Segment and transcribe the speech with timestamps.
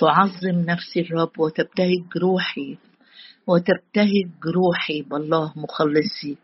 [0.00, 2.78] تعظم نفسي الرب وتبتهج روحي
[3.46, 6.36] وتبتهج روحي بالله مخلصي.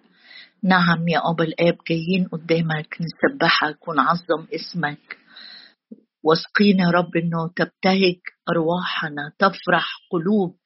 [0.62, 5.18] نعم يا أبا الآب جايين قدامك نسبحك ونعظم اسمك.
[6.24, 10.56] واثقين يا رب إنه تبتهج أرواحنا تفرح قلوب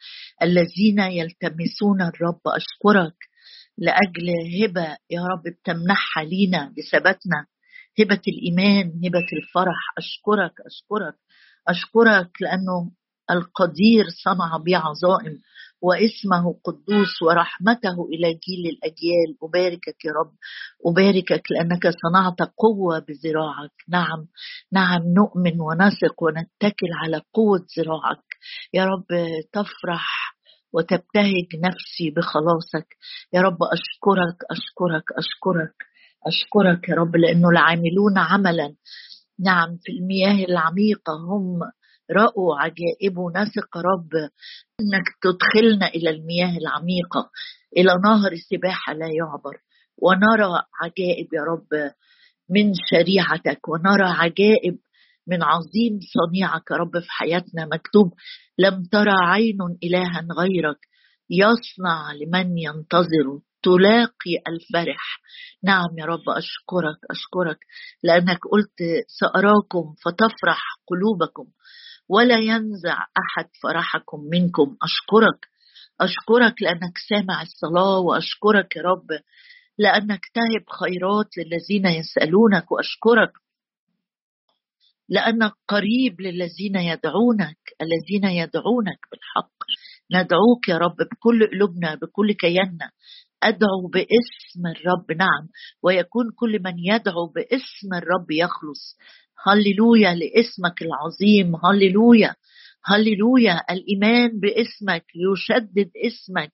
[0.43, 2.41] الذين يلتمسون الرب.
[2.47, 3.17] أشكرك
[3.79, 4.29] لأجل
[4.63, 7.47] هبة يا رب بتمنحها لينا بثباتنا.
[8.01, 9.81] هبة الإيمان هبة الفرح.
[9.99, 11.24] أشكرك أشكرك.
[11.69, 12.91] أشكرك لأنه
[13.31, 15.39] القدير صنع بي عظائم
[15.83, 20.33] واسمه قدوس ورحمته إلى جيل الاجيال أباركك يا رب.
[20.87, 24.27] أباركك لأنك صنعت قوة بذراعك نعم
[24.73, 28.25] نعم نؤمن ونثق ونتكل على قوة ذراعك
[28.75, 29.07] يا رب
[29.53, 30.35] تفرح
[30.73, 32.89] وتبتهج نفسي بخلاصك.
[33.33, 35.75] يا رب أشكرك أشكرك أشكرك
[36.27, 38.75] أشكرك يا رب لأنه العاملون عملا
[39.41, 41.61] نعم في المياه العميقة هم
[42.11, 44.13] رأوا عجائب نثق رب.
[44.81, 47.31] إنك تدخلنا إلى المياه العميقة
[47.77, 49.57] إلى نهر السباحة لا يعبر.
[49.99, 51.93] ونرى عجائب يا رب
[52.51, 54.79] من شريعتك ونرى عجائب
[55.27, 57.67] من عظيم صنيعك يا رب في حياتنا.
[57.67, 58.13] مكتوب
[58.59, 60.79] لم ترى عين إلها غيرك
[61.31, 63.41] يصنع لمن ينتظر.
[63.65, 65.21] تلاقي الفرح.
[65.63, 67.59] نعم يا رب أشكرك أشكرك
[68.03, 68.79] لأنك قلت
[69.21, 71.47] سأراكم فتفرح قلوبكم
[72.09, 74.77] ولا ينزع أحد فرحكم منكم.
[74.83, 75.49] أشكرك
[76.01, 79.07] أشكرك لأنك سامع الصلاة وأشكرك يا رب
[79.79, 83.33] لأنك تهب خيرات للذين يسألونك وأشكرك
[85.09, 89.55] لأنك قريب للذين يدعونك الذين يدعونك بالحق.
[90.13, 92.91] ندعوك يا رب بكل قلوبنا بكل كياننا
[93.45, 95.19] أدعو باسم الرب.
[95.19, 95.49] نعم.
[95.83, 98.99] ويكون كل من يدعو باسم الرب يخلص.
[99.47, 101.53] هللويا لاسمك العظيم.
[101.65, 102.35] هللويا.
[102.85, 103.61] هللويا.
[103.71, 105.05] الإيمان باسمك.
[105.15, 106.53] يشدد اسمك.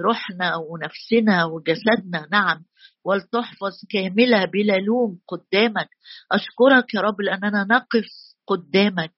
[0.00, 2.28] روحنا ونفسنا وجسدنا.
[2.32, 2.64] نعم.
[3.04, 5.88] ولتحفظ كاملة بلا لوم قدامك.
[6.32, 8.08] أشكرك يا رب لأننا نقف
[8.46, 9.12] قدامك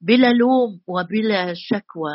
[0.00, 2.12] بلا لوم وبلا شكوى.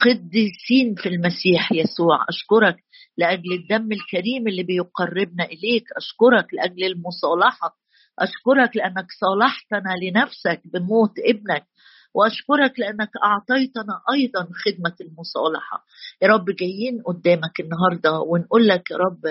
[0.00, 2.26] قديسين في المسيح يسوع.
[2.28, 2.76] أشكرك
[3.18, 5.84] لأجل الدم الكريم اللي بيقربنا إليك.
[5.96, 7.76] أشكرك لأجل المصالحة.
[8.18, 11.66] أشكرك لأنك صالحتنا لنفسك بموت ابنك.
[12.14, 15.84] وأشكرك لأنك أعطيتنا أيضا خدمة المصالحة.
[16.22, 19.22] يا رب جايين قدامك النهارده ونقول لك يا رب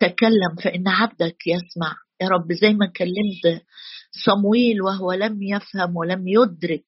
[0.00, 1.96] تكلم فإن عبدك يسمع.
[2.22, 3.62] يا رب زي ما كلمت
[4.24, 6.84] صمويل وهو لم يفهم ولم يدرك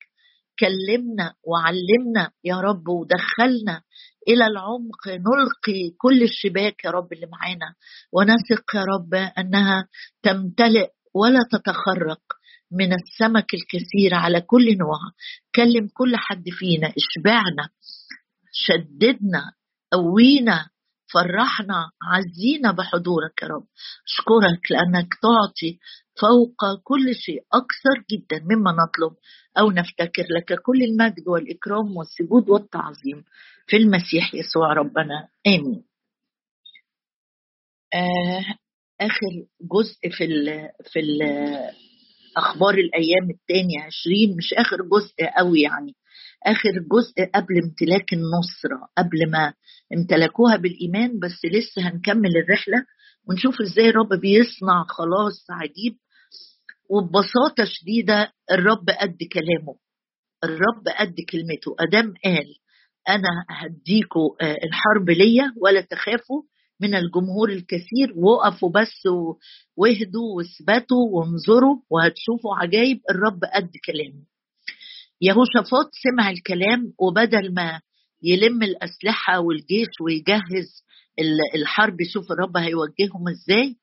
[0.61, 3.83] كلمنا وعلمنا يا رب ودخلنا
[4.29, 7.75] إلى العمق نلقي كل الشباك يا رب اللي معانا.
[8.13, 9.89] ونثق يا رب أنها
[10.23, 12.21] تمتلئ ولا تتخرق
[12.73, 14.99] من السمك الكثير على كل نوع
[15.55, 17.69] كلم كل حد فينا اشبعنا
[18.53, 19.53] شددنا
[19.93, 20.69] قوينا
[21.13, 23.67] فرحنا عزينا بحضورك يا رب.
[24.09, 25.79] أشكرك لأنك تعطي
[26.21, 29.17] فوق كل شيء أكثر جدا مما نطلب.
[29.59, 33.25] أو نفتكر لك كل المجد والإكرام والسجود والتعظيم
[33.67, 35.29] في المسيح يسوع ربنا.
[35.47, 35.85] آمين.
[37.95, 38.45] آه
[39.01, 41.23] آخر جزء في ال في ال
[42.37, 45.95] أخبار الأيام الثاني عشرين مش آخر جزء قوي يعني.
[46.47, 49.55] آخر جزء قبل امتلاك النصرة قبل ما
[49.97, 52.85] امتلكوها بالإيمان بس لسه هنكمل الرحلة
[53.29, 55.97] ونشوف إزاي الرب بيصنع خلاص عجيب
[56.91, 59.77] وببساطة شديدة الرب قد كلامه.
[60.45, 61.77] الرب قد كلمته.
[61.81, 62.55] آدم قال
[63.09, 66.43] أنا هديكوا آه، الحرب ليا ولا تخافوا
[66.81, 69.07] من الجمهور الكثير وقفوا بس
[69.77, 74.25] واهدوا واثبتوا وانظروا وهتشوفوا عجايب الرب قد كلامه.
[75.21, 77.81] يهوشافاط سمع الكلام وبدل ما
[78.23, 80.85] يلم الأسلحة والجيش ويجهز
[81.55, 83.77] الحرب يشوف الرب هيوجههم إزاي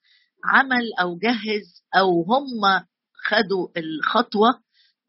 [0.45, 2.85] عمل أو جهز أو هم
[3.27, 4.49] خدوا الخطوة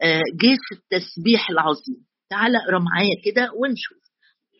[0.02, 2.06] آه، جيش التسبيح العظيم.
[2.30, 3.98] تعال اقرأ معايا كده ونشوف.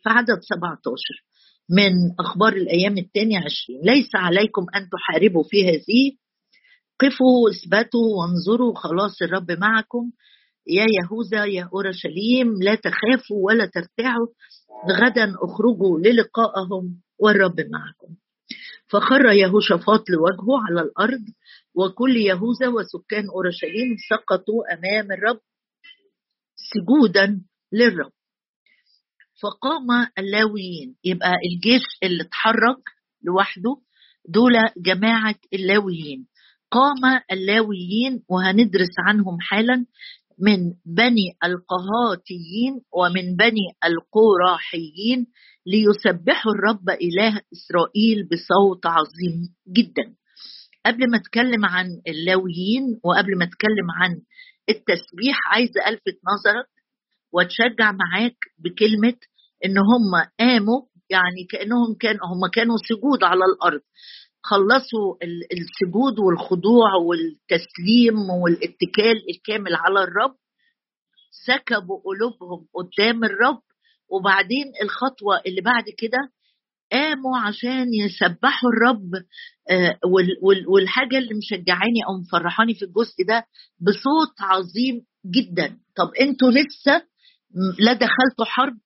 [0.03, 1.25] في عدد 17
[1.71, 3.81] من أخبار الأيام الثانية عشرين.
[3.85, 6.17] ليس عليكم أن تحاربوا في هذه.
[7.01, 8.75] قفوا اثبتوا وانظروا.
[8.75, 10.11] خلاص الرب معكم.
[10.67, 14.27] يا يهوذا يا أورشليم لا تخافوا ولا ترتعوا.
[15.01, 18.15] غدا أخرجوا للقائهم والرب معكم.
[18.91, 21.25] فخر يهوشافاط لوجهه على الأرض
[21.75, 25.41] وكل يهوذا وسكان أورشليم سقطوا أمام الرب
[26.57, 27.43] سجودا
[27.73, 28.13] للرب.
[29.43, 32.83] فقام اللاويين يبقى الجيش اللي اتحرك
[33.23, 33.77] لوحده
[34.29, 36.27] دول جماعة اللاويين.
[36.71, 39.87] قام اللاويين وهندرس عنهم حالا
[40.41, 45.27] من بني القهاتيين ومن بني القراحيين
[45.67, 50.15] ليسبحوا الرب إله إسرائيل بصوت عظيم جدا.
[50.87, 54.21] قبل ما أتكلم عن اللاويين وقبل ما أتكلم عن
[54.69, 56.69] التسبيح عايزه ألفت نظرك
[57.33, 59.17] وتشجع معاك بكلمة
[59.65, 60.81] إن هم قاموا
[61.11, 63.81] يعني كأنهم كانوا هم كانوا سجود على الأرض.
[64.51, 65.17] خلصوا
[65.53, 70.37] السجود والخضوع والتسليم والاتكال الكامل على الرب.
[71.47, 73.63] سكبوا قلوبهم قدام الرب.
[74.11, 76.19] وبعدين الخطوة اللي بعد كده
[76.93, 79.11] قاموا عشان يسبحوا الرب
[79.71, 79.99] آه،
[80.69, 83.45] والحاجة اللي مشجعاني أو مفرحاني في الجزء ده
[83.81, 85.79] بصوت عظيم جدا.
[85.97, 87.03] طب أنتوا لسه
[87.79, 88.79] لا دخلتوا حرب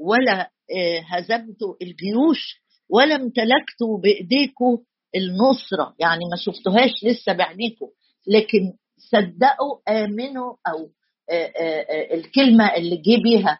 [0.00, 0.40] ولا
[0.76, 4.78] آه، هزمتوا الجيوش ولا امتلكتوا بايديكم
[5.16, 7.86] النصرة يعني ما شفتوهاش لسه بعينيكم
[8.26, 10.90] لكن صدقوا آمنوا أو
[11.30, 13.58] آه، الكلمة اللي جه بيها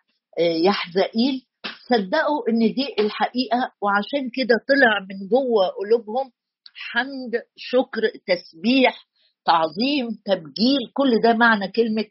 [0.64, 1.42] يحزائيل
[1.88, 6.30] صدقوا إن دي الحقيقة وعشان كده طلع من جوه قلوبهم
[6.74, 9.06] حمد شكر تسبيح
[9.44, 12.04] تعظيم تبجيل كل ده معنى كلمة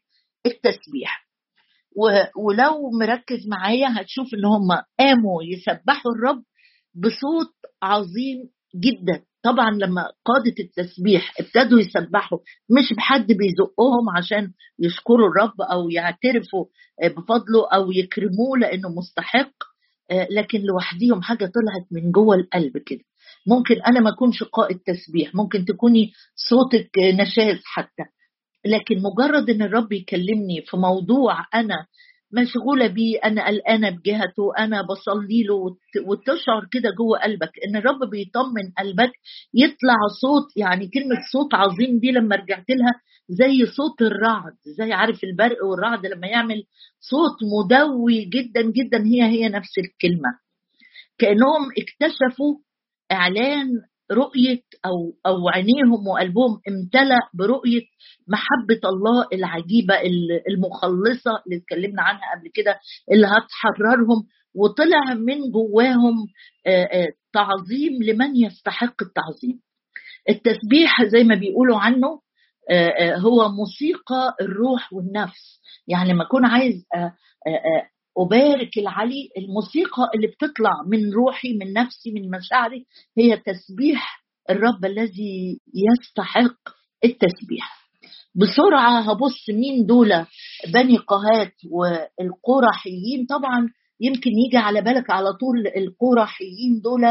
[0.45, 1.27] التسبيح.
[2.37, 4.67] ولو مركز معايا هتشوف إن هم
[4.99, 6.43] قاموا يسبحوا الرب
[6.95, 7.53] بصوت
[7.83, 9.21] عظيم جدا.
[9.43, 12.37] طبعا لما قادة التسبيح ابتدوا يسبحوا
[12.69, 16.65] مش بحد بيزقهم عشان يشكروا الرب أو يعترفوا
[17.03, 19.51] بفضله أو يكرموه لأنه مستحق
[20.31, 23.01] لكن لوحديهم حاجة طلعت من جوه القلب كده.
[23.47, 28.03] ممكن أنا ما أكونش قائد تسبيح ممكن تكوني صوتك نشاز حتى
[28.65, 31.85] لكن مجرد إن الرب يكلمني في موضوع أنا
[32.33, 35.55] مشغولة بيه أنا قلقانة بجهته أنا بصلي له
[36.07, 39.11] وتشعر كده جوه قلبك إن الرب بيطمن قلبك
[39.53, 42.93] يطلع صوت يعني كلمة صوت عظيم دي لما رجعت لها
[43.29, 46.63] زي صوت الرعد زي عارف البرق والرعد لما يعمل
[46.99, 50.29] صوت مدوي جدا جدا هي هي نفس الكلمة.
[51.17, 52.55] كأنهم اكتشفوا
[53.11, 53.67] إعلان
[54.11, 57.81] رؤية أو أو عينيهم وقلبهم امتلأ برؤية
[58.27, 59.95] محبة الله العجيبة
[60.49, 62.79] المخلصة اللي اتكلمنا عنها قبل كده
[63.11, 64.23] اللي هتحررهم
[64.55, 66.15] وطلع من جواهم
[67.33, 69.59] تعظيم لمن يستحق التعظيم.
[70.29, 72.07] التسبيح زي ما بيقولوا عنه
[73.17, 75.61] هو موسيقى الروح والنفس.
[75.87, 76.85] يعني لما أكون عايز
[78.17, 82.85] أبارك العلي الموسيقى اللي بتطلع من روحي من نفسي من مشاعري
[83.17, 86.57] هي تسبيح الرب الذي يستحق
[87.05, 87.81] التسبيح.
[88.35, 90.25] بسرعة هبص مين دول
[90.73, 93.25] بني قهات والقرحيين.
[93.29, 93.69] طبعا
[93.99, 97.01] يمكن يجي على بالك على طول القرحيين دول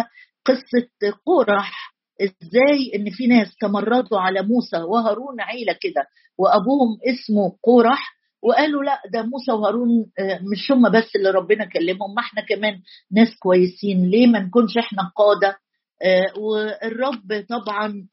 [0.45, 0.89] قصة
[1.27, 1.95] قرح.
[2.23, 6.03] إزاي؟ إن في ناس تمردوا على موسى وهارون عيلة كده
[6.39, 8.20] وأبوهم اسمه قرح.
[8.43, 9.89] وقالوا لا ده موسى وهارون
[10.19, 12.81] آه، مش هم بس اللي ربنا كلمهم ما إحنا كمان
[13.13, 15.57] ناس كويسين ليه ما نكونش إحنا قاده
[16.03, 18.07] آه، والرب طبعا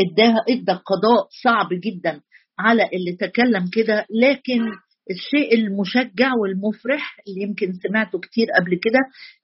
[0.00, 2.20] اداها ادى قضاء صعب جدا
[2.58, 4.60] على اللي تكلم كده لكن
[5.10, 8.98] الشيء المشجع والمفرح اللي يمكن سمعته كتير قبل كده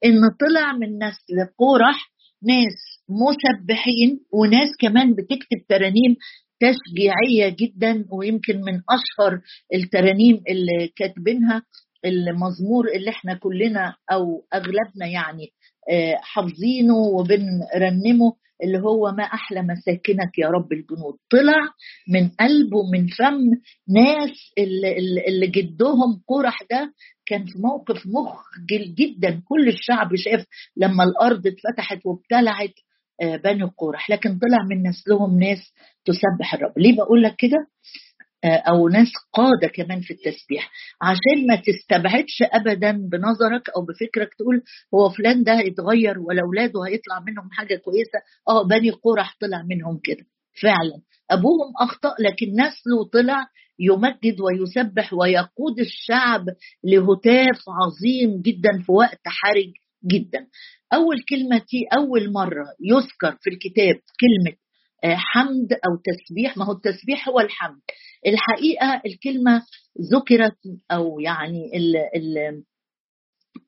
[0.05, 2.11] إن طلع من نسل قورح
[2.43, 2.75] ناس
[3.09, 6.17] مسبحين وناس كمان بتكتب ترانيم
[6.61, 9.41] تشجيعية جدا ويمكن من أشهر
[9.75, 11.63] الترانيم اللي كاتبينها
[12.05, 15.49] المزمور اللي إحنا كلنا أو أغلبنا يعني
[15.91, 18.33] آه، حافظينه وبنرنمه
[18.63, 21.61] اللي هو ما أحلى مساكنك يا رب الجنود طلع
[22.09, 23.39] من قلب ومن فم
[23.95, 24.97] ناس اللي,
[25.29, 26.93] اللي جدهم قرح ده
[27.27, 29.43] كان في موقف مخجل جدا.
[29.49, 30.47] كل الشعب شاف
[30.77, 32.75] لما الأرض اتفتحت وابتلعت
[33.23, 35.59] آه، بني قورح لكن طلع من نسلهم ناس
[36.05, 36.79] تسبح الرب.
[36.79, 37.67] ليه بقول لك كده؟
[38.45, 40.71] آه، أو ناس قادة كمان في التسبيح.
[41.03, 44.63] عشان ما تستبعدش ابدا بنظرك أو بفكرك تقول
[44.95, 48.19] هو فلان ده هيتغير ولا أولاده هيطلع منهم حاجة كويسة.
[48.49, 50.27] آه بني قرح طلع منهم كده.
[50.63, 51.01] فعلا.
[51.31, 53.47] أبوهم أخطأ لكن نسله طلع
[53.79, 56.45] يمجد ويسبح ويقود الشعب
[56.85, 59.73] لهتاف عظيم جدا في وقت حرج.
[60.07, 60.47] جدا.
[60.93, 61.67] أول كلمة
[61.99, 64.57] أول مرة يذكر في الكتاب كلمة
[65.05, 67.81] آه، حمد أو تسبيح ما هو التسبيح هو الحمد.
[68.27, 69.63] الحقيقة الكلمة
[70.13, 70.57] ذكرت
[70.91, 72.63] أو يعني ال ال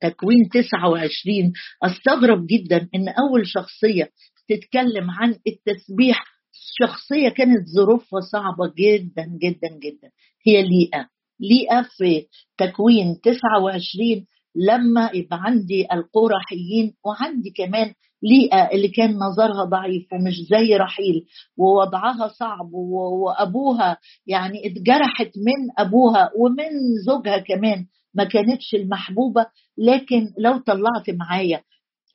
[0.01, 1.53] تكوين 29
[1.83, 4.11] أستغرب جدا إن أول شخصية
[4.49, 10.11] تتكلم عن التسبيح شخصية كانت ظروفها صعبة جدا جدا جدا.
[10.47, 11.09] هي ليئة.
[11.41, 12.27] ليئة في
[12.59, 14.27] تكوين 29
[14.57, 21.25] لما يبقى عندي القرحيين وعندي كمان ليئة اللي كان نظرها ضعيف ومش زي رحيل
[21.59, 26.71] ووضعها صعب وأبوها يعني اتجرحت من أبوها ومن
[27.07, 29.47] زوجها كمان ما كانتش المحبوبة
[29.79, 31.63] لكن لو طلعت معايا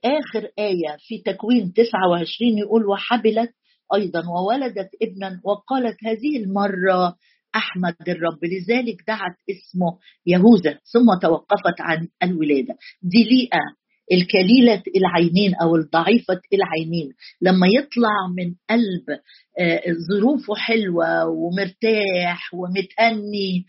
[0.06, 3.52] آخر آية في تكوين 29 يقول وحبلت
[3.96, 7.16] أيضا وولدت ابنا وقالت هذه المرة
[7.56, 8.46] أحمد الرب.
[8.46, 12.78] لذلك دعت اسمه يهوذا ظ توقفت عن الولادة.
[13.02, 13.60] دي ليئة
[14.12, 17.10] الكليلة العينين أو الضعيفة العينين.
[17.42, 19.20] لما يطلع من قلب
[19.60, 23.66] آه، ظروفه حلوة ومرتاح ومتأني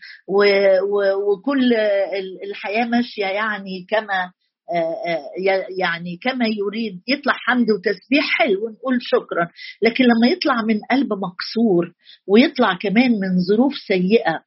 [1.29, 1.73] وكل
[2.49, 4.31] الحياة ماشية يعني كما
[5.79, 9.47] يعني كما يريد يطلع حمد وتسبيح حلو ونقول شكرا.
[9.81, 11.93] لكن لما يطلع من قلب مكسور
[12.27, 14.39] ويطلع كمان من ظروف سيئة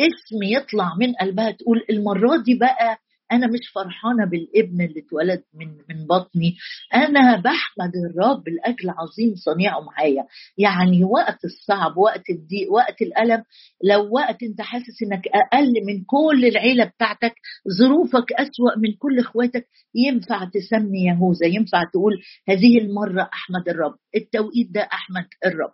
[0.00, 2.98] اسم يطلع من قلبها تقول المرة دي بقى
[3.34, 6.56] أنا مش فرحانة بالابن اللي اتولد من من بطني.
[6.94, 10.26] أنا بحمد الرب لأجل عظيم صنيعه معايا.
[10.58, 13.44] يعني وقت الصعب وقت الضيق وقت الألم
[13.84, 17.34] لو وقت أنت حاسس إنك أقل من كل العيلة بتاعتك
[17.78, 22.12] ظروفك أسوأ من كل إخواتك ينفع تسمي يهوذا ينفع تقول
[22.48, 25.72] هذه المرة أحمد الرب التوقيت ده أحمد الرب.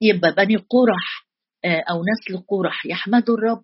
[0.00, 1.28] يبقى بني قرح
[1.64, 3.62] آه، أو نسل قرح يحمدوا الرب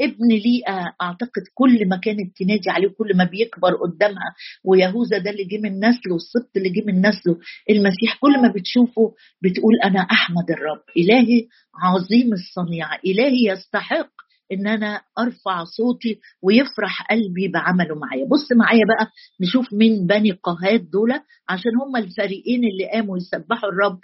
[0.00, 5.44] ابن ليئة أعتقد كل ما كانت تنادي عليه كل ما بيكبر قدامها ويهوذا ده اللي
[5.44, 7.38] جه من نسله والسبط اللي جه من نسله
[7.70, 11.46] المسيح كل ما بتشوفه بتقول أنا أحمد الرب إلهي
[11.82, 14.10] عظيم الصنيعة إلهي يستحق
[14.52, 18.24] إن أنا أرفع صوتي ويفرح قلبي بعمله معايا.
[18.24, 21.12] بص معايا بقى نشوف مين بني قهات دول
[21.48, 23.98] عشان هم الفريقين اللي قاموا يسبحوا الرب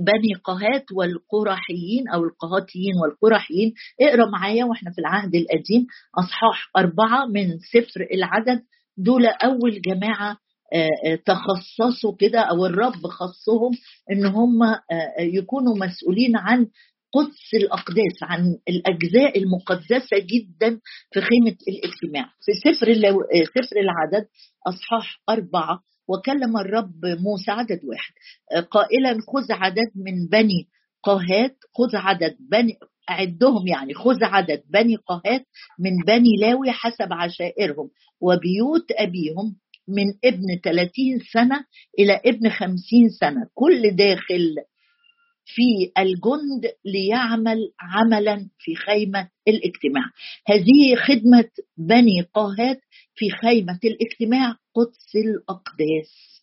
[0.00, 3.74] بني قهات والقرحيين أو القهاتيين والقرحيين.
[4.00, 5.86] اقرأ معايا وإحنا في العهد القديم
[6.18, 8.62] أصحاح أربعة من سفر العدد.
[8.96, 10.36] دول أول جماعة
[10.74, 13.72] آه، آه، تخصصوا كده أو الرب خصهم
[14.12, 14.82] إن هم آه،
[15.20, 16.66] يكونوا مسؤولين عن
[17.14, 20.80] قدس الأقداس عن الأجزاء المقدسة جدا
[21.12, 22.24] في خيمة الاجتماع.
[22.24, 22.92] في سفر
[23.44, 24.26] سفر العدد
[24.66, 28.12] أصحاح أربعة وكلم الرب موسى عدد واحد.
[28.70, 30.68] قائلا خذ عدد من بني
[31.02, 32.78] قهات خذ عدد بني
[33.08, 35.46] عدهم يعني خذ عدد بني قهات
[35.78, 37.90] من بني لاوي حسب عشائرهم
[38.20, 39.56] وبيوت أبيهم
[39.88, 40.90] من ابن 30
[41.32, 41.64] سنة
[41.98, 42.76] إلى ابن 50
[43.20, 43.48] سنة.
[43.54, 44.56] كل داخل
[45.44, 50.04] في الجند ليعمل عملا في خيمة الاجتماع.
[50.48, 52.80] هذه خدمة بني قاهات
[53.14, 56.42] في خيمة الاجتماع قدس الأقداس.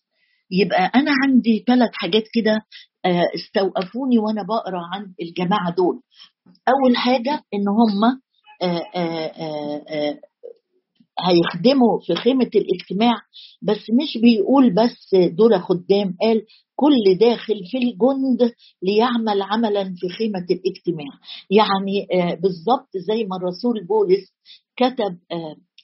[0.50, 2.60] يبقى أنا عندي ثلاث حاجات كده
[3.04, 6.00] آه، استوقفوني وأنا بقرأ عن الجماعة دول.
[6.68, 8.20] أول حاجة إن هم
[11.20, 13.14] آه، آه، هيخدموا في خيمة الاجتماع
[13.62, 16.42] بس مش بيقول بس دول خدام قال
[16.76, 21.12] كل داخل في الجند ليعمل عملا في خيمة الاجتماع.
[21.50, 22.06] يعني
[22.42, 24.32] بالظبط زي ما الرسول بولس
[24.76, 25.18] كتب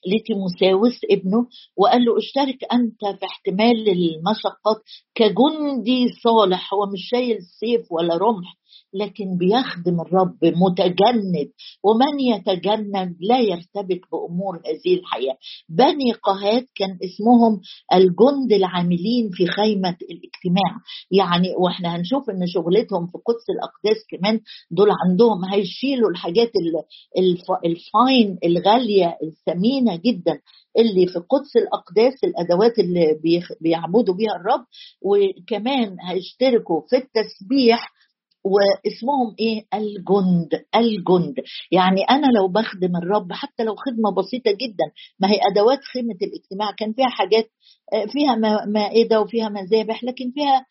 [0.07, 4.83] لتيموساوس ابنه وقال له اشترك أنت في احتمال المشقات
[5.14, 8.57] كجندي صالح هو مش شايل سيف ولا رمح.
[9.00, 11.49] لكن بيخدم الرب متجند
[11.85, 15.37] ومن يتجند لا يرتبك بأمور هذه الحياة.
[15.69, 17.61] بني قهات كان اسمهم
[17.95, 20.73] الجند العاملين في خيمة الاجتماع.
[21.11, 26.50] يعني وإحنا هنشوف إن شغلتهم في قدس الأقداس كمان دول عندهم هيشيلوا الحاجات
[27.67, 30.41] الفاين الغالية الثمينة جدا
[30.79, 33.19] اللي في قدس الأقداس الأدوات اللي
[33.61, 34.65] بيعبدوا بيها الرب.
[35.03, 37.96] وكمان هيشتركوا في التسبيح
[38.53, 41.35] واسمهم إيه؟ الجند الجند.
[41.73, 44.87] يعني أنا لو بخدم الرب حتى لو خدمة بسيطة جدا
[45.21, 46.71] ما هي أدوات خدمة الاجتماع.
[46.79, 47.50] كان فيها حاجات
[47.93, 48.35] آه، فيها
[48.67, 50.67] مائده وفيها مذابح لكن فيها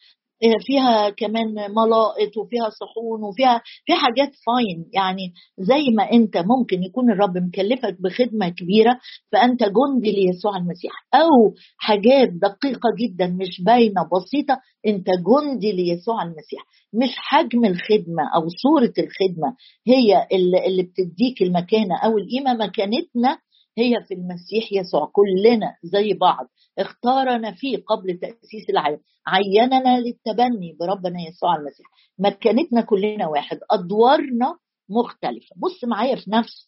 [0.68, 7.12] فيها كمان ملائط وفيها صحون وفيها في حاجات فاين يعني زي ما أنت ممكن يكون
[7.12, 9.00] الرب مكلفك بخدمة كبيرة
[9.32, 10.92] فأنت جندي ليسوع المسيح.
[11.14, 16.62] أو حاجات دقيقة جدا مش باينة بسيطة أنت جندي ليسوع المسيح.
[16.94, 19.56] مش حجم الخدمة أو صورة الخدمة
[19.88, 22.54] هي اللي, اللي بتديك المكانة أو القيمة.
[22.54, 23.38] مكانتنا
[23.78, 26.48] هي في المسيح يسوع كلنا زي بعض
[26.80, 31.86] اختارنا فيه قبل تأسيس العالم عيننا للتبني بربنا يسوع المسيح.
[32.20, 34.58] مكانتنا كلنا واحد أدوارنا
[34.90, 35.56] مختلفة.
[35.58, 36.68] بص معايا في نفس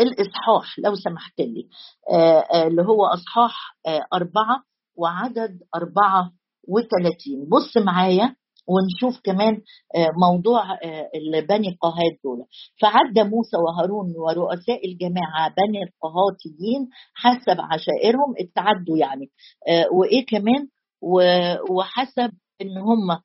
[0.00, 1.68] الإصحاح لو سمحت لي.
[2.10, 4.62] آه، آه، اللي هو أصحاح آه، أربعة
[4.96, 6.32] وعدد أربعة
[6.68, 7.48] وثلاثين.
[7.48, 9.54] بص معايا ونشوف كمان
[9.96, 11.10] آه، موضوع آه،
[11.48, 12.44] بني قهات دول.
[12.80, 19.30] فعد موسى وهارون ورؤساء الجماعة بني القهاتيين حسب عشائرهم اتعدوا يعني.
[19.68, 20.68] آه، وإيه كمان؟
[21.70, 22.30] وحسب
[22.62, 23.20] إن هم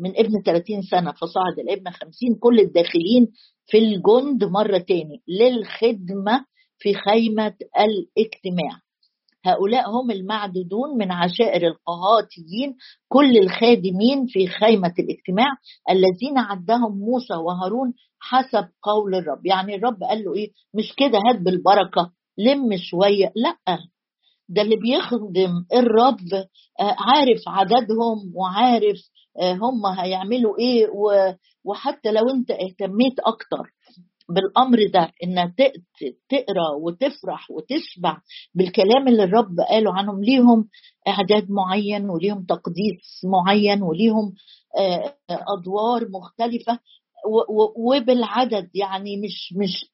[0.00, 3.28] من ابن 30 سنة فصعد الابن 50 كل الداخلين
[3.66, 6.44] في الجند مرة تاني للخدمة
[6.78, 8.80] في خيمة الاجتماع.
[9.44, 12.76] هؤلاء هم المعدودون من عشائر القهاتيين
[13.08, 15.46] كل الخادمين في خيمة الاجتماع
[15.90, 19.46] الذين عدهم موسى وهارون حسب قول الرب.
[19.46, 23.32] يعني الرب قال له إيه؟ مش كده هات بالبركة لم شوية.
[23.36, 23.78] لأ
[24.48, 26.34] ده اللي بيخدم الرب
[26.80, 28.98] آه، عارف عددهم وعارف
[29.40, 30.86] آه، هم هيعملوا إيه
[31.64, 33.72] وحتى لو أنت اهتميت أكتر.
[34.28, 35.52] بالأمر ده ان
[36.28, 38.16] تقرأ وتفرح وتشبع
[38.54, 40.24] بالكلام اللي الرب قاله عنهم.
[40.24, 40.68] ليهم
[41.08, 44.34] إعداد معين وليهم تقديس معين وليهم
[44.78, 46.78] آه، أدوار مختلفة
[47.76, 49.90] وبالعدد يعني مش مش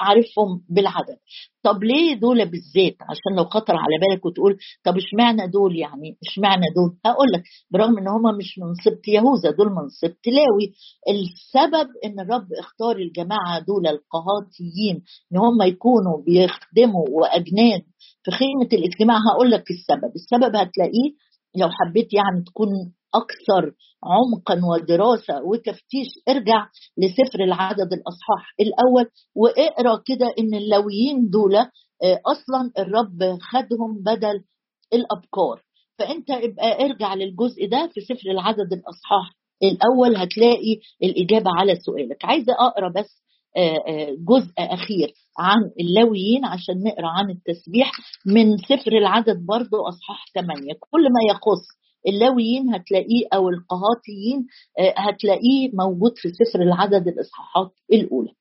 [0.00, 1.16] عارفهم بالعدد.
[1.62, 6.64] طب ليه دول بالذات؟ عشان لو خطر على بالك وتقول طب اشمعنى دول يعني؟ اشمعنى
[6.76, 10.72] دول؟ هقول لك برغم إن هم مش من سبط يهوذا دول من سبط لاوي.
[11.08, 15.02] السبب إن الرب اختار الجماعة دول القهاتيين
[15.32, 17.82] إن هم يكونوا بيخدموا وأجناد
[18.24, 20.12] في خيمة الاجتماع هقول لك السبب.
[20.14, 21.10] السبب هتلاقيه
[21.56, 22.68] لو حبيت يعني تكون
[23.14, 23.72] أكثر
[24.04, 26.66] عمقا ودراسة وتفتيش ارجع
[26.98, 34.44] لسفر العدد الأصحاح الأول واقرأ كده إن اللويين دول آه، أصلا الرب خدهم بدل
[34.92, 35.62] الابكار
[35.98, 39.30] فأنت ابقى ارجع للجزء ده في سفر العدد الأصحاح
[39.62, 42.24] الأول هتلاقي الإجابة على سؤالك.
[42.24, 43.24] عايزة أقرأ بس
[43.56, 47.92] آه، آه، جزء أخير عن اللويين عشان نقرأ عن التسبيح
[48.26, 51.64] من سفر العدد برضو أصحاح 8 كل ما يخص
[52.06, 54.46] اللاويين هتلاقيه أو القهاتيين
[54.78, 58.32] آه، هتلاقيه موجود في سفر العدد الإصحاحات الأولى.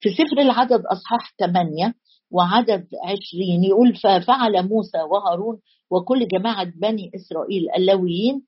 [0.00, 1.94] في سفر العدد إصحاح 8
[2.30, 5.58] وعدد 20 يقول ففعل موسى وهارون
[5.90, 8.42] وكل جماعة بني إسرائيل اللاويين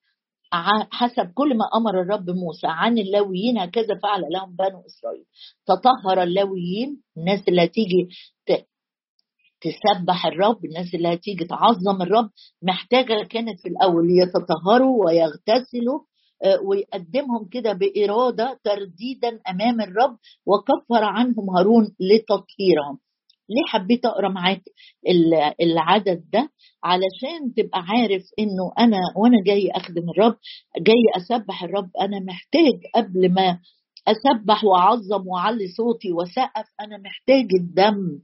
[0.93, 5.25] حسب كل ما أمر الرب موسى عن اللاويين هكذا فعل لهم بنو إسرائيل.
[5.67, 8.09] تطهر اللاويين الناس اللي هتيجي
[9.65, 12.31] تسبح الرب الناس اللي هتيجي تعظم الرب
[12.63, 16.01] محتاجة كانت في الأول يتطهروا ويغتسلوا
[16.45, 22.99] آه، ويقدمهم كده بإرادة ترديدا أمام الرب وكفر عنهم هارون لتطهيرهم.
[23.51, 24.63] ليه حبيت أقرأ معاك
[25.63, 26.49] العدد ده؟
[26.85, 30.37] علشان تبقى عارف إنه أنا وأنا جاي أخدم الرب
[30.81, 33.59] جاي أسبح الرب أنا محتاج قبل ما
[34.09, 38.19] أسبح وأعظم وأعلي صوتي وسقف أنا محتاج الدم.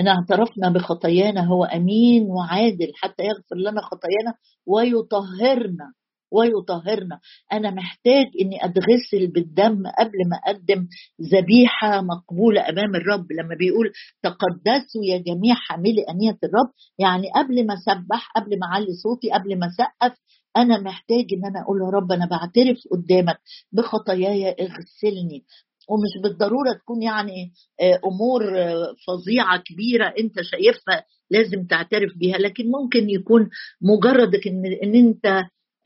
[0.00, 4.34] إن اعترفنا بخطايانا هو أمين وعادل حتى يغفر لنا خطايانا
[4.66, 5.92] ويطهرنا
[6.32, 7.20] ويطهرنا.
[7.52, 10.86] أنا محتاج إني أتغسل بالدم قبل ما أقدم
[11.32, 13.26] ذبيحة مقبولة أمام الرب.
[13.32, 18.92] لما بيقول تقدسوا يا جميع حاملي أنية الرب يعني قبل ما أسبح قبل ما أعلي
[19.02, 20.18] صوتي قبل ما أسقف
[20.56, 23.38] أنا محتاج إن أنا أقول يا رب أنا بعترف قدامك
[23.72, 25.44] بخطاياي اغسلني.
[25.90, 32.64] ومش بالضرورة تكون يعني آه، أمور آه، فظيعة كبيرة أنت شايفها لازم تعترف بيها لكن
[32.70, 33.50] ممكن يكون
[33.82, 35.26] مجرد إن إن أنت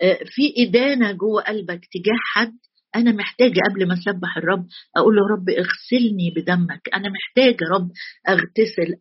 [0.02, 2.58] آه، في إدانة جوه قلبك تجاه حد
[2.96, 6.80] أنا محتاجة قبل ما أسبح الرب أقول له رب اغسلني بدمك.
[6.94, 7.90] أنا محتاجة رب
[8.28, 8.94] أغتسل.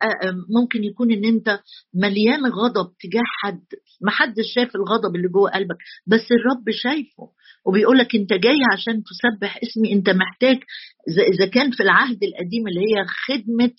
[0.49, 1.59] ممكن يكون إن أنت
[1.93, 3.65] مليان غضب تجاه حد.
[4.01, 5.77] ما حدش شاف الغضب اللي جوه قلبك
[6.07, 7.29] بس الرب شايفه.
[7.65, 9.93] وبيقول لك أنت جاي عشان تسبح اسمي.
[9.93, 10.57] أنت محتاج
[11.33, 13.71] اذا كان في العهد القديم اللي هي خدمة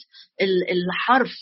[0.70, 1.34] الحرف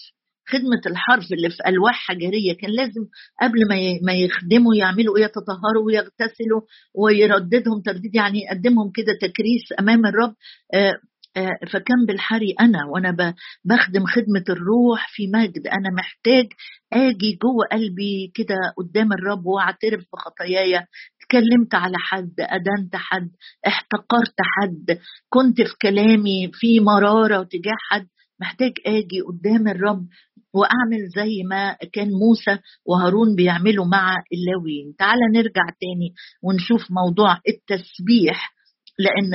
[0.48, 3.06] خدمة الحرف اللي في ألواح حجرية كان لازم
[3.42, 3.58] قبل
[4.06, 6.60] ما يخدموا يعملوا إيه يتطهروا ويغتسلوا
[6.94, 10.34] ويرددهم ترديد يعني يقدمهم كده تكريس أمام الرب.
[10.74, 10.94] آه،
[11.36, 15.66] آه، فكان بالحري أنا وأنا بخدم خدمة الروح في مجد.
[15.66, 16.46] أنا محتاج
[16.92, 20.76] آجي جوه قلبي كده قدام الرب وأعترف بخطاياي.
[21.22, 23.30] اتكلمت على حد ادنت حد
[23.66, 28.06] احتقرت حد كنت في كلامي في مرارة تجاه حد.
[28.42, 30.06] محتاج آجي قدام الرب
[30.54, 34.94] وأعمل زي ما كان موسى وهارون بيعملوا مع اللاويين.
[34.98, 36.08] تعال نرجع تاني
[36.42, 38.52] ونشوف موضوع التسبيح
[38.98, 39.34] لأن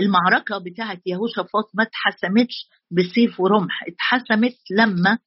[0.00, 2.54] المعركة بتاعت يهوشافاط ما اتحسمتش
[2.90, 5.18] بسيف ورمح اتحسمت لما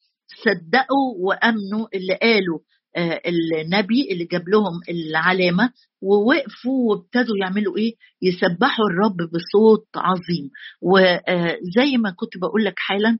[0.45, 2.59] صدقوا وأمنوا اللي قالوا.
[2.97, 10.49] النبي اللي جاب لهم العلامة ووقفوا وابتدوا يعملوا إيه؟ يسبحوا الرب بصوت عظيم
[10.81, 13.17] وزي آه، ما كنت بقول لك حالا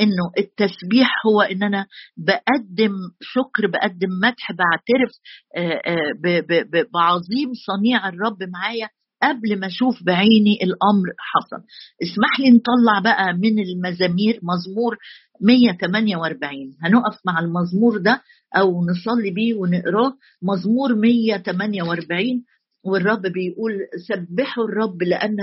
[0.00, 5.12] إنه التسبيح هو إن أنا بقدم شكر بقدم مدح بعترف
[5.56, 8.88] آه، بعظيم صنيع الرب معايا
[9.28, 11.62] قبل ما أشوف بعيني الأمر حصل.
[12.02, 14.96] اسمح لي نطلع بقى من المزامير مزمور
[15.40, 18.22] 148 هنقف مع المزمور ده
[18.56, 20.12] أو نصلي بيه ونقراه.
[20.42, 22.44] مزمور 148
[22.84, 23.72] والرب بيقول
[24.08, 25.36] سبحوا الرب لأن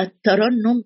[0.00, 0.82] الترنم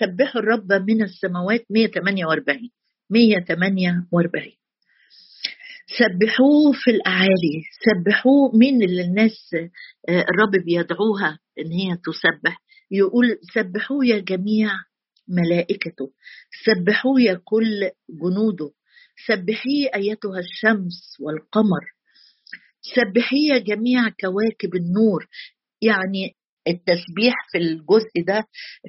[0.00, 2.70] سبحوا الرب من السماوات 148
[3.10, 4.61] 148
[5.98, 9.50] سبحوه في الأعالي سبحوه مين اللي الناس
[10.08, 12.62] آه، الرب بيدعوها إن هي تسبح.
[12.90, 14.70] يقول سبحوه يا جميع
[15.28, 16.12] ملائكته
[16.66, 18.70] سبحوه يا كل جنوده
[19.26, 21.84] سبحيه أيتها الشمس والقمر
[22.80, 25.26] سبحيه يا جميع كواكب النور.
[25.82, 26.36] يعني
[26.68, 28.44] التسبيح في الجزء ده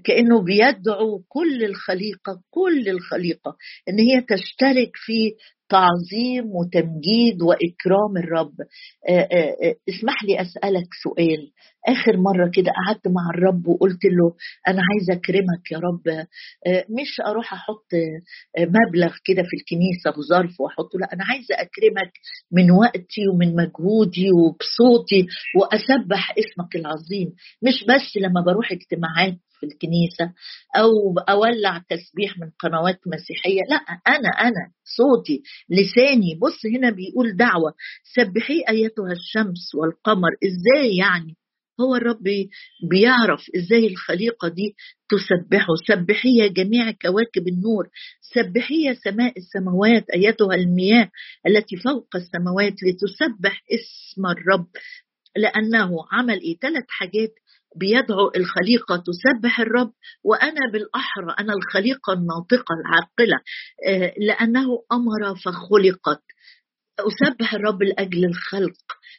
[0.06, 3.58] كأنه بيدعو كل الخليقة كل الخليقة
[3.90, 5.32] إن هي تشترك في
[5.74, 8.56] تعظيم وتمجيد وإكرام الرب.
[9.10, 11.52] آه، آه، آه، اسمح لي أسألك سؤال.
[11.88, 14.36] آخر مرة كده قعدت مع الرب وقلت له
[14.68, 16.02] أنا عايزه أكرمك يا رب.
[16.90, 17.88] مش أروح أحط
[18.60, 22.12] مبلغ كده في الكنيسة بظرف وأحطه لا أنا عايزه أكرمك
[22.52, 25.26] من وقتي ومن مجهودي وبصوتي
[25.58, 27.28] وأسبح اسمك العظيم.
[27.64, 30.34] مش بس لما بروح اجتماعات في الكنيسة
[30.78, 30.90] أو
[31.30, 33.76] أولع تسبيح من قنوات مسيحية لا
[34.08, 36.36] أنا أنا صوتي لساني.
[36.42, 37.74] بص هنا بيقول دعوة.
[38.16, 40.30] سبحي أيتها الشمس والقمر.
[40.44, 41.36] إزاي يعني؟
[41.82, 42.24] هو الرب
[42.90, 44.76] بيعرف إزاي الخليقة دي
[45.10, 45.74] تسبحه.
[45.88, 47.90] سبحي جميع كواكب النور.
[48.22, 51.10] سبحي سماء السماوات أيتها المياه
[51.48, 54.68] التي فوق السماوات لتسبح اسم الرب.
[55.38, 57.34] لأنه عمل إيه؟ ثلاث حاجات
[57.76, 59.92] بيدعو الخليقة تسبح الرب.
[60.24, 63.38] وأنا بالأحرى أنا الخليقة الناطقة العاقلة.
[63.88, 66.24] آه، لأنه أمر فخلقت.
[67.00, 68.76] أسبح الرب لأجل الخلق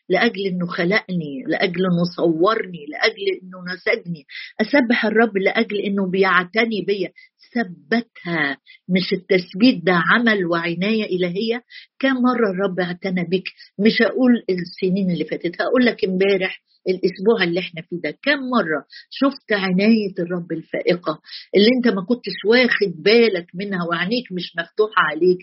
[0.09, 4.25] لأجل أنه خلقني لأجل أنه صورني لأجل أنه نسجني.
[4.61, 7.11] أسبح الرب لأجل أنه بيعتني بيا.
[7.55, 8.57] ثبتها
[8.89, 11.63] مش التثبيت ده عمل وعناية إلهية؟
[11.99, 13.45] كم مرة الرب اعتنى بك
[13.79, 18.11] مش هقول السنين اللي فاتت هقول لك امبارح الأسبوع اللي إحنا فيه ده.
[18.23, 21.21] كم مرة شفت عناية الرب الفائقة
[21.57, 25.39] اللي أنت ما كنتش واخد بالك منها وعينيك مش مفتوحة عليك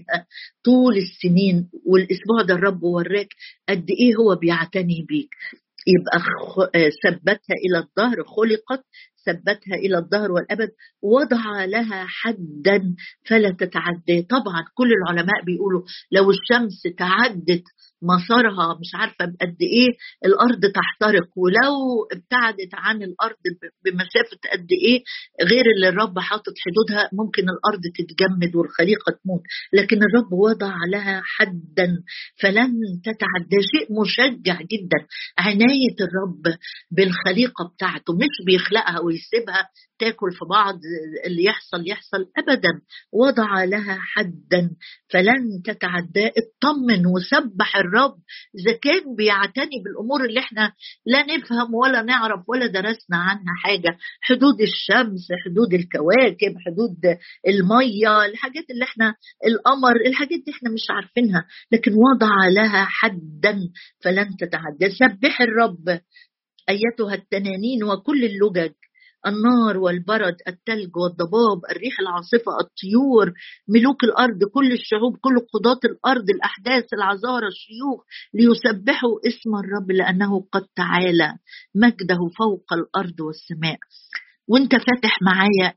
[0.63, 3.27] طول السنين والأسبوع ده الرب وراك
[3.69, 5.29] قد إيه هو بيعتني بيك.
[5.87, 6.19] يبقى
[7.03, 8.85] ثبتها إلى الظهر خلقت
[9.25, 10.69] ثبتها إلى الظهر والأبد
[11.03, 12.95] وضع لها حدا
[13.29, 17.63] فلا تتعدى طبعا كل العلماء بيقولوا لو الشمس تعدت
[18.03, 19.87] مسارها مش عارفة بقد إيه
[20.25, 21.75] الأرض تحترق ولو
[22.11, 23.35] ابتعدت عن الأرض
[23.85, 25.03] بمسافة قد إيه
[25.49, 29.41] غير اللي الرب حاطط حدودها ممكن الأرض تتجمد والخليقة تموت.
[29.73, 31.87] لكن الرب وضع لها حدا
[32.41, 34.99] فلن تتعدى شيء مشجع جدا.
[35.37, 36.55] عناية الرب
[36.91, 40.79] بالخليقة بتاعته مش بيخلقها ويسيبها تاكل في بعض
[41.25, 42.81] اللي يحصل يحصل ابدا.
[43.13, 44.69] وضع لها حدا
[45.09, 47.90] فلن تتعدى اطمن وسبح الرب
[48.59, 50.73] إذا كان بيعتني بالأمور اللي إحنا
[51.05, 58.69] لا نفهم ولا نعرف ولا درسنا عنها حاجة حدود الشمس حدود الكواكب حدود المية الحاجات
[58.69, 59.15] اللي إحنا
[59.47, 63.59] القمر الحاجات دي إحنا مش عارفينها لكن وضع لها حدا
[64.03, 65.99] فلن تتعدى سبح الرب
[66.69, 68.71] أيتها التنانين وكل اللجج.
[69.27, 73.33] النار والبرد التلج والضباب الريح العاصفة الطيور
[73.67, 77.99] ملوك الأرض كل الشعوب كل قضاة الأرض الأحداث العذارى الشيوخ
[78.33, 81.33] ليسبحوا اسم الرب لأنه قد تعالى
[81.75, 83.79] مجده فوق الأرض والسماء.
[84.47, 85.73] وانت فاتح معايا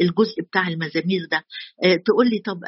[0.00, 1.44] الجزء بتاع المزامير ده.
[1.84, 2.60] آه، تقول لي طب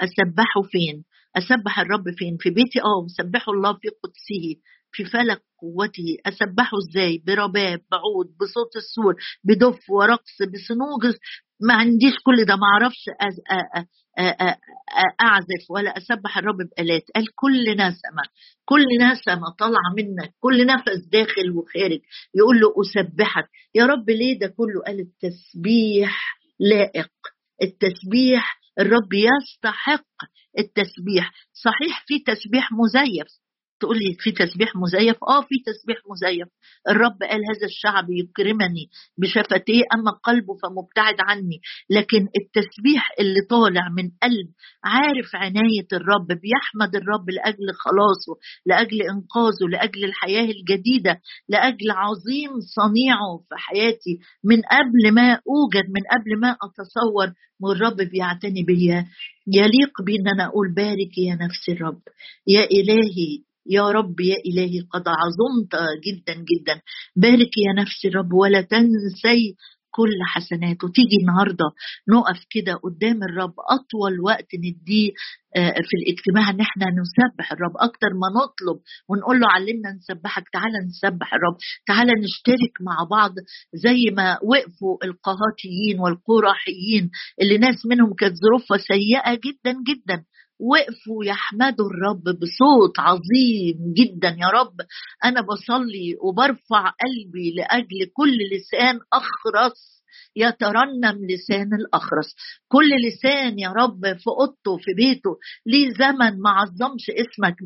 [0.00, 1.04] أسبحه فين؟
[1.36, 4.60] أسبح الرب فين؟ في بيتي؟ آه مسبحه الله في قدسه.
[4.92, 11.16] في فلك قوته أسبحه إزاي؟ برباب بعود بصوت السور بدف ورقص بصنوج
[11.60, 13.04] ما عنديش كل ده ما أعرفش
[15.20, 16.38] أعزف ولا أسبح.
[16.38, 18.22] الرب بآلات قال كل نسمه
[18.64, 22.00] كل نسمه طالعه منك كل نفس داخل وخارج
[22.34, 23.48] يقول له أسبحك.
[23.74, 27.10] يا رب ليه ده كله؟ قال التسبيح لائق.
[27.62, 30.06] التسبيح الرب يستحق
[30.58, 31.32] التسبيح.
[31.52, 33.26] صحيح في تسبيح مزيف
[33.80, 36.48] تقول لي في تسبيح مزيف؟ آه في تسبيح مزيف.
[36.88, 38.84] الرب قال هذا الشعب يكرمني
[39.18, 41.60] بشفتيه أما قلبه فمبتعد عني.
[41.90, 44.48] لكن التسبيح اللي طالع من قلب
[44.84, 48.34] عارف عناية الرب بيحمد الرب لأجل خلاصه
[48.66, 54.18] لأجل إنقاذه لأجل الحياة الجديدة لأجل عظيم صنيعه في حياتي.
[54.44, 59.06] من قبل ما أوجد من قبل ما أتصور والرب بيعتني بيا.
[59.46, 62.00] يليق بي إن أنا أقول بارك يا نفس الرب.
[62.46, 65.72] يا إلهي يا رب يا إلهي قد عظمت
[66.06, 66.80] جدا جدا.
[67.16, 69.56] بارك يا نفسي الرب ولا تنسي
[69.90, 71.64] كل حسناته تيجي النهارده
[72.08, 75.10] نقف كده قدام الرب أطول وقت نديه
[75.56, 80.78] آه، في الاجتماع إن إحنا نسبح الرب أكتر ما نطلب ونقول له علمنا نسبحك تعالى
[80.88, 81.56] نسبح الرب.
[81.86, 83.32] تعالى نشترك مع بعض
[83.74, 87.10] زي ما وقفوا القهاتيين والقراحيين
[87.42, 90.24] اللي ناس منهم كانت ظروفها سيئة جدا جدا.
[90.60, 94.28] وقفوا يحمدوا الرب بصوت عظيم جدا.
[94.28, 94.74] يا رب
[95.24, 99.96] أنا بصلي وبرفع قلبي لأجل كل لسان أخرس
[100.36, 102.34] يترنم لسان الأخرس.
[102.68, 105.30] كل لسان يا رب في أوضته في بيته.
[105.66, 107.56] ليه زمن ما عظمش اسمك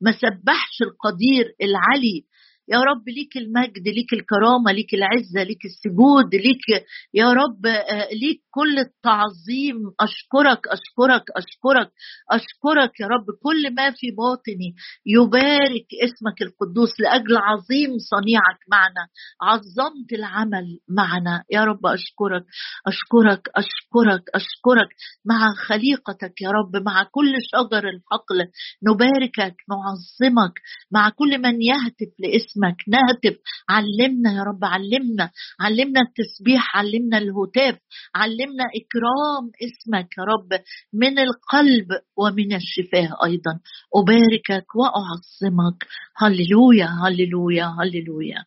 [0.00, 2.24] ما سبحش القدير العلي.
[2.72, 8.40] يا رب ليك المجد ليك الكرامة ليك العزة ليك السجود ليك يا رب آه، ليك
[8.50, 9.76] كل التعظيم.
[10.00, 11.90] أشكرك أشكرك أشكرك
[12.30, 13.26] أشكرك يا رب.
[13.42, 14.74] كل ما في باطني
[15.06, 19.04] يبارك اسمك القدوس لأجل عظيم صنيعك معنا
[19.42, 21.44] عظمت العمل معنا.
[21.50, 22.44] يا رب أشكرك
[22.86, 24.90] أشكرك أشكرك أشكرك.
[25.24, 28.38] مع خليقتك يا رب مع كل شجر الحقل
[28.88, 30.54] نباركك نعظمك.
[30.92, 32.76] مع كل من يهتف لاسم اسمك.
[32.88, 33.38] نهتف.
[33.68, 35.30] علمنا يا رب علمنا.
[35.60, 37.78] علمنا التسبيح علمنا الهتاف.
[38.14, 40.60] علمنا إكرام اسمك يا رب.
[40.92, 43.60] من القلب ومن الشفاه أيضا.
[43.94, 45.86] أباركك وأعظمك.
[46.16, 48.44] هللويا هللويا هللويا.